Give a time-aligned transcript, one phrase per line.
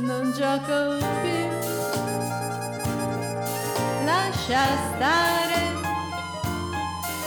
[0.00, 1.46] non gioco più.
[4.04, 5.72] Lascia stare,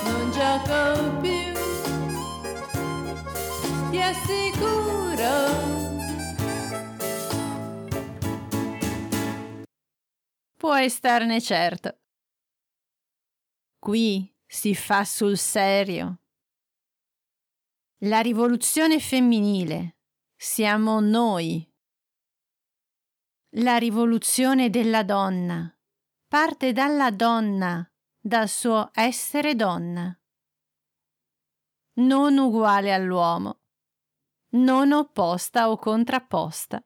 [0.05, 1.51] non gioco più.
[3.89, 5.69] Ti assicuro.
[10.57, 11.97] Puoi starne certo.
[13.79, 16.19] Qui si fa sul serio.
[18.03, 19.97] La rivoluzione femminile
[20.35, 21.70] siamo noi.
[23.55, 25.73] La rivoluzione della donna
[26.27, 27.85] parte dalla donna,
[28.17, 30.17] dal suo essere donna.
[31.95, 33.59] Non uguale all'uomo,
[34.51, 36.81] non opposta o contrapposta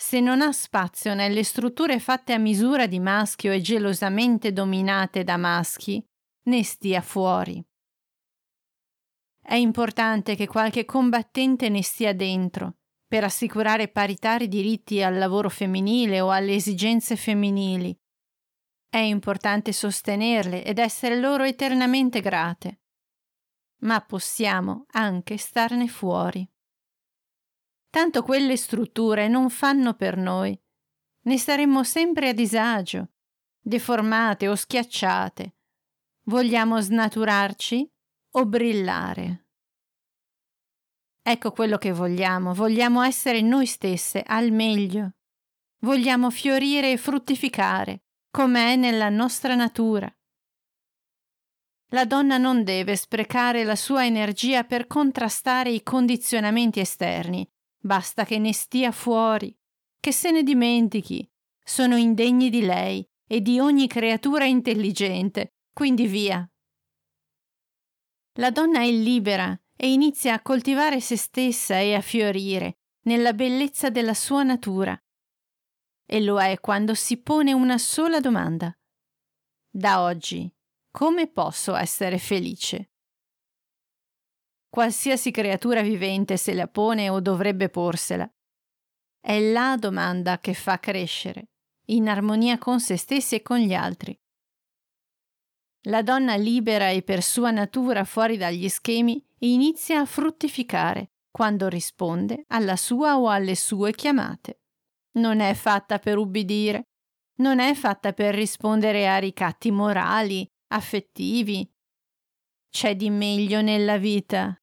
[0.00, 5.36] se non ha spazio nelle strutture fatte a misura di maschio e gelosamente dominate da
[5.36, 6.00] maschi,
[6.44, 7.60] ne stia fuori.
[9.42, 12.77] È importante che qualche combattente ne stia dentro
[13.08, 17.98] per assicurare paritari diritti al lavoro femminile o alle esigenze femminili.
[18.86, 22.82] È importante sostenerle ed essere loro eternamente grate.
[23.80, 26.46] Ma possiamo anche starne fuori.
[27.88, 30.58] Tanto quelle strutture non fanno per noi.
[31.22, 33.12] Ne saremmo sempre a disagio,
[33.58, 35.56] deformate o schiacciate.
[36.24, 37.90] Vogliamo snaturarci
[38.32, 39.47] o brillare?
[41.30, 45.16] Ecco quello che vogliamo, vogliamo essere noi stesse al meglio.
[45.80, 50.10] Vogliamo fiorire e fruttificare, come è nella nostra natura.
[51.88, 57.46] La donna non deve sprecare la sua energia per contrastare i condizionamenti esterni,
[57.78, 59.54] Basta che ne stia fuori,
[60.00, 61.30] che se ne dimentichi.
[61.62, 66.50] Sono indegni di lei e di ogni creatura intelligente, quindi via.
[68.38, 73.90] La donna è libera e inizia a coltivare se stessa e a fiorire nella bellezza
[73.90, 75.00] della sua natura.
[76.04, 78.76] E lo è quando si pone una sola domanda.
[79.70, 80.52] Da oggi,
[80.90, 82.90] come posso essere felice?
[84.68, 88.28] Qualsiasi creatura vivente se la pone o dovrebbe porsela.
[89.20, 91.50] È la domanda che fa crescere,
[91.90, 94.18] in armonia con se stessi e con gli altri.
[95.86, 102.44] La donna libera e per sua natura fuori dagli schemi inizia a fruttificare quando risponde
[102.48, 104.60] alla sua o alle sue chiamate.
[105.18, 106.88] Non è fatta per ubbidire,
[107.36, 111.70] non è fatta per rispondere a ricatti morali, affettivi,
[112.70, 114.60] c'è di meglio nella vita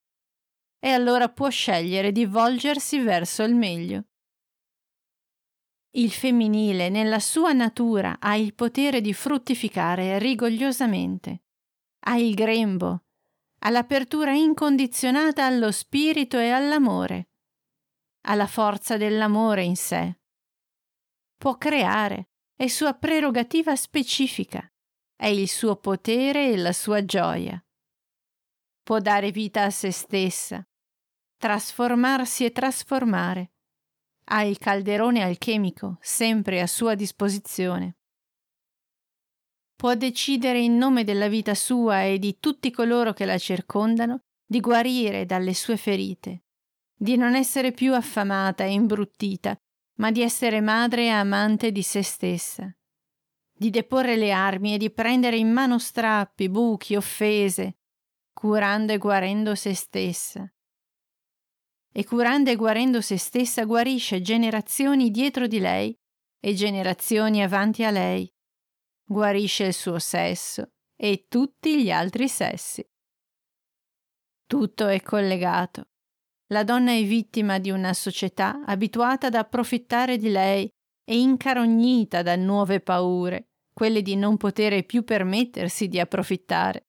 [0.80, 4.06] e allora può scegliere di volgersi verso il meglio.
[5.96, 11.44] Il femminile nella sua natura ha il potere di fruttificare rigogliosamente,
[12.06, 13.04] ha il grembo,
[13.60, 17.30] ha l'apertura incondizionata allo spirito e all'amore,
[18.28, 20.20] ha la forza dell'amore in sé.
[21.38, 24.70] Può creare, è sua prerogativa specifica,
[25.16, 27.60] è il suo potere e la sua gioia
[28.86, 30.64] può dare vita a se stessa,
[31.38, 33.55] trasformarsi e trasformare.
[34.28, 37.98] Ha il calderone alchemico sempre a sua disposizione.
[39.76, 44.60] Può decidere in nome della vita sua e di tutti coloro che la circondano di
[44.60, 46.44] guarire dalle sue ferite,
[46.96, 49.56] di non essere più affamata e imbruttita,
[49.98, 52.74] ma di essere madre e amante di se stessa,
[53.52, 57.78] di deporre le armi e di prendere in mano strappi, buchi, offese,
[58.34, 60.50] curando e guarendo se stessa.
[61.96, 65.98] E curando e guarendo se stessa guarisce generazioni dietro di lei
[66.40, 68.30] e generazioni avanti a lei.
[69.08, 72.86] Guarisce il suo sesso e tutti gli altri sessi.
[74.46, 75.90] Tutto è collegato.
[76.48, 80.70] La donna è vittima di una società abituata ad approfittare di lei
[81.04, 86.88] e incarognita da nuove paure, quelle di non potere più permettersi di approfittare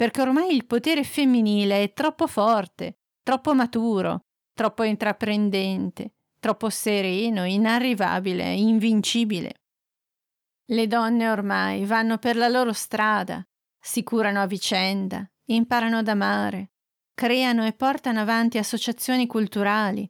[0.00, 4.28] perché ormai il potere femminile è troppo forte, troppo maturo,
[4.60, 9.62] troppo intraprendente, troppo sereno, inarrivabile, invincibile.
[10.66, 13.42] Le donne ormai vanno per la loro strada,
[13.78, 16.72] si curano a vicenda, imparano ad amare,
[17.14, 20.06] creano e portano avanti associazioni culturali,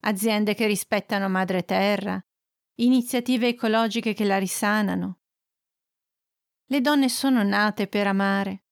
[0.00, 2.22] aziende che rispettano madre terra,
[2.80, 5.20] iniziative ecologiche che la risanano.
[6.66, 8.64] Le donne sono nate per amare,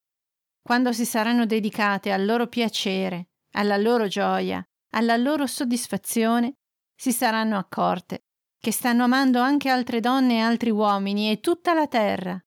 [0.60, 4.62] quando si saranno dedicate al loro piacere, alla loro gioia,
[4.94, 6.54] alla loro soddisfazione,
[6.94, 8.24] si saranno accorte
[8.62, 12.40] che stanno amando anche altre donne e altri uomini e tutta la terra.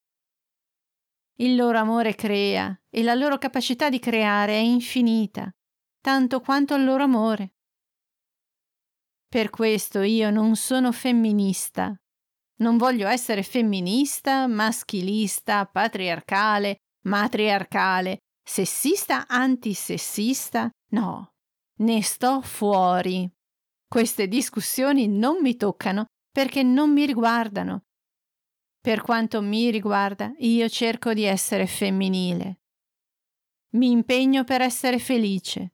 [1.39, 5.53] Il loro amore crea e la loro capacità di creare è infinita,
[5.99, 7.55] tanto quanto il loro amore.
[9.27, 11.93] Per questo io non sono femminista.
[12.59, 20.69] Non voglio essere femminista, maschilista, patriarcale, matriarcale, sessista, antisessista.
[20.91, 21.34] No,
[21.77, 23.29] ne sto fuori.
[23.87, 27.85] Queste discussioni non mi toccano perché non mi riguardano.
[28.79, 32.59] Per quanto mi riguarda, io cerco di essere femminile.
[33.75, 35.73] Mi impegno per essere felice.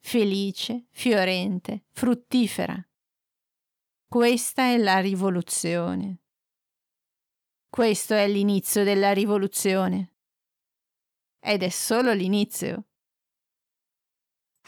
[0.00, 2.82] Felice, fiorente, fruttifera.
[4.08, 6.22] Questa è la rivoluzione.
[7.68, 10.16] Questo è l'inizio della rivoluzione.
[11.38, 12.87] Ed è solo l'inizio.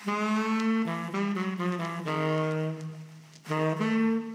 [0.07, 1.10] うん。